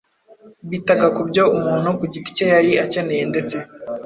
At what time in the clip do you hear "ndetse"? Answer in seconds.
3.31-3.55